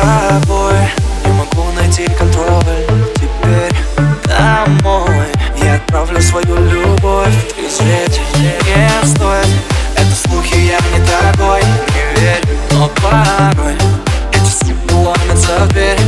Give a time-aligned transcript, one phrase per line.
[0.00, 0.74] тобой.
[1.24, 3.74] Не могу найти контроль Теперь
[4.24, 5.26] домой.
[5.62, 8.20] Я отправлю свою любовь Трезветь.
[8.36, 9.48] Не стоит.
[9.96, 11.62] Это слухи, я не такой.
[11.62, 13.76] Не верю, но порой
[14.32, 15.98] Эти слухи ломятся в дверь.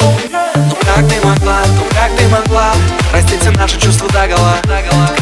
[0.00, 2.72] Ну как ты могла, ну как ты могла
[3.10, 4.56] Простите наши чувства до гола?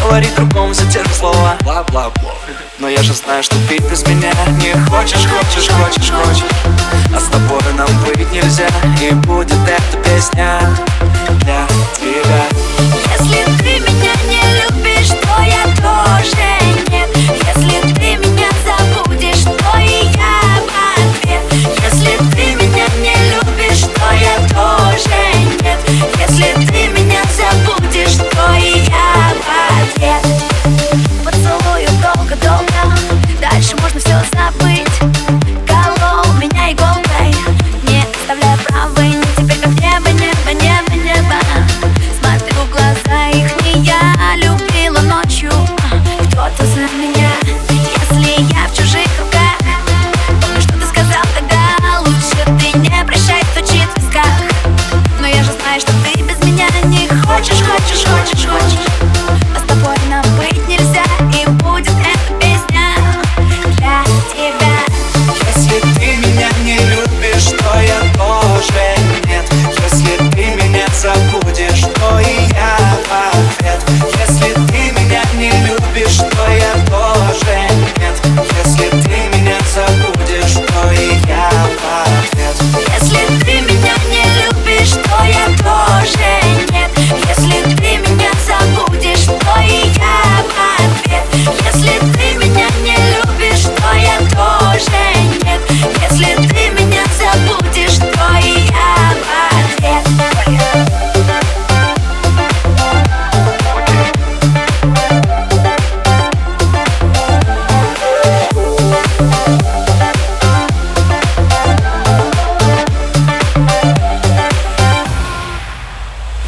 [0.03, 1.57] Говорить другому за те же слова.
[1.63, 2.35] Бла-бла-бла.
[2.79, 6.45] Но я же знаю, что ты без меня Не хочешь, хочешь, хочешь, хочешь.
[7.15, 7.21] А
[9.05, 10.59] и будет эта песня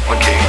[0.09, 0.46] Okay.